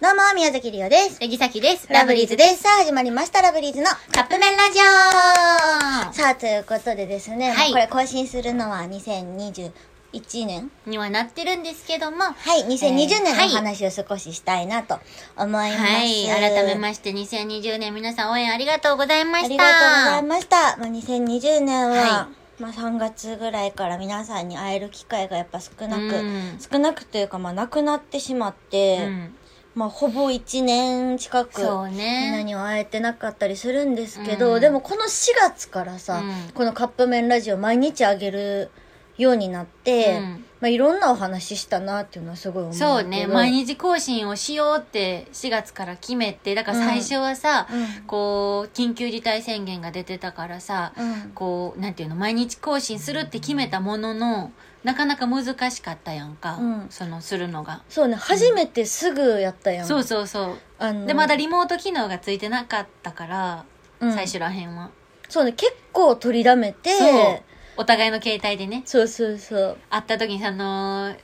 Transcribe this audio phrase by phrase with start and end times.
[0.00, 1.18] どうも、宮崎りおです。
[1.20, 1.88] ヤギサキです。
[1.90, 2.62] ラブリーズです。
[2.62, 15.00] さあ、始まりました、ラブリーズのカップ麺ラジオさあ、ということでですね、はいまあこれ更新するのは2021年にはなってるんですけども、ははい、2020年のはいお話を少ししたいなと
[15.36, 15.82] 思います。
[16.04, 19.46] い、改めまして2020年皆さん応援ありがとうございました。
[19.46, 20.76] ありがとうございました。
[20.76, 22.28] まあ、2020年は、は
[22.60, 29.34] まあ、3月ぐらいから皆さんに会える機会がやっぱ少なく、うん少なくというか、まあ、なくなってしまって、うん
[29.78, 32.02] まあ、ほぼ1年近く、そうみんな
[32.38, 32.44] ね。
[32.44, 38.70] には会えてなかったりするんですけど、うんでもこの4月からさ、うんこのカップ麺ラジオ毎日あげる
[39.18, 40.44] ようになって、うん。
[40.60, 48.02] まあ、いろんなお話したなっていうのはすごい思うそうね、毎日更新をしようって4月から決めて、だから最初はさ、うん。
[48.04, 51.32] こう、緊急事態宣言が出てたからさ、うん。
[51.34, 54.52] こう、なんていうの、毎日更新するって決めたものの、
[54.84, 56.86] なかなか難しかったやんか、うん。
[56.90, 57.82] その、するのが。
[57.88, 58.16] そうね。
[58.16, 60.58] 初めてすぐやったやん、そうそうそう。
[60.78, 63.64] あので、まだリモート機能がついてなかったから、
[64.00, 64.12] うん。
[64.12, 64.90] 最初らへんは。
[65.28, 65.52] そうね。
[65.52, 67.42] 結構取りだめてそう。
[67.78, 69.78] お互いの携帯でね、そうそうそう。
[69.88, 71.16] 会った時に、あのー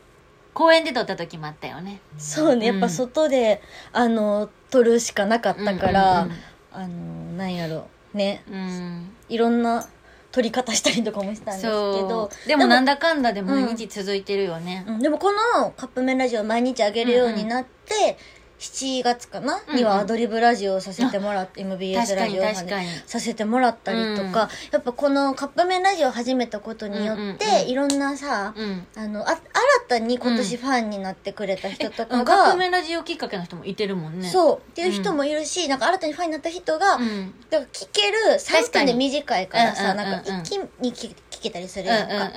[0.54, 2.00] 公園で撮った時もあったよね。
[2.16, 2.66] そうね。
[2.66, 3.60] やっぱ外で、
[3.92, 6.36] あの撮るしかなかったから、うんうん
[6.76, 9.12] あのなんやろねうんうん。
[9.28, 9.88] いろんな
[10.32, 12.30] 撮り方したりとかもしたんですけど。
[12.46, 14.84] でもなんだかんだで毎日続いてるよね。
[14.86, 14.98] うん。
[15.00, 18.16] でもこのカップ麺ラジオ毎日あげるようになって、
[18.58, 19.76] 7月かな、うんうん。
[19.76, 22.88] にはアドリブラジオをさせてもらって、MBS ラジオさんで確かに。
[23.06, 24.32] させてもらったりとか、うん。
[24.32, 28.86] やっぱこのカップ麺ラジオを始めたことによって、いろんなさ、うん。
[28.96, 29.40] あのあ新
[29.88, 34.28] たに今年ファンになってくれた人とかカが、ップ麺ラジオきっかけの人もいてるもんね。
[34.28, 37.34] そうっていう人もいるし、なんか新たにファンになった人が、うん。
[37.50, 42.30] だから聞ける3分で短いからさ、なんか一気に聞聞けたりするやんか、っ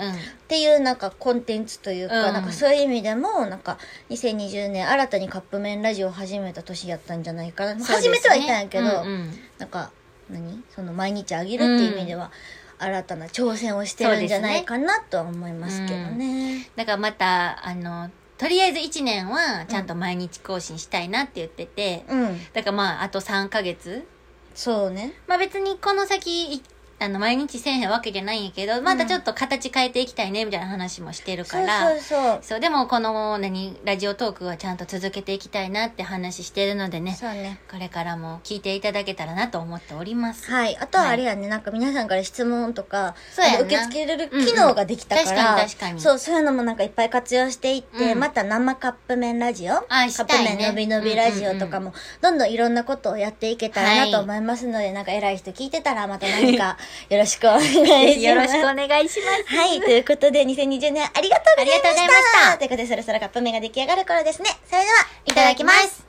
[0.47, 3.77] ていうなんかコンテンツというか、うんなんかそういう意味でもなんか
[4.09, 7.79] 2020年新たにカップ麺ラジオを始めた年やったんじゃないかな、うん。
[7.79, 9.39] 始めてはいたんやけど、そうんうん。
[9.57, 9.91] なんか
[10.29, 10.63] 何？
[10.73, 12.31] その毎日あげるっていう意味では、
[12.79, 16.69] 新たな挑戦をしてるんじゃないかなとは思いますけどね。
[16.75, 24.07] だからまた、あの、とりあえず1年はちゃんと毎日更新したいなって言ってて、うん、だからまあ、あと3ヶ月。
[24.53, 25.13] そうね。
[25.27, 26.61] まあ別にこの先、い
[26.99, 32.39] あの、毎日せえへんわけじゃないんやけど、またちょっと形変えていきたいね、みたいな話もしてるそうから、そうそう。
[32.41, 37.59] そう、でもこの、何、ラジオトークはちゃんと続けていきたいなって話してるのでね、そうね。
[37.69, 40.49] これからも聞いていただけたらなと思っております。
[40.49, 40.75] はい。
[40.77, 46.01] あとはあれやね、なんか皆さんから質問とか、そうや受け付けれる機能ができたから、うんうん確かに確かに。
[46.01, 48.19] そう、そういうのもなんかいっぱい活用していって、うん。
[48.19, 56.77] また生カップ麺ラジオ、カップ麺のびのびラジオとかも、どんどんいろんなことをやっていけたらなと思いますので、 なんか偉い人聞いてたらまた何か
[57.09, 58.19] よろしくお願いします。
[58.19, 59.55] よろしくお願いします。
[59.55, 59.79] はい。
[59.79, 61.81] ということで、2020年ありがとうございました。
[61.81, 64.49] ありがとうございましたということで、そろそろカップ麺が出来上がる頃ですね。
[64.65, 64.93] それでは、
[65.25, 66.06] いただきます。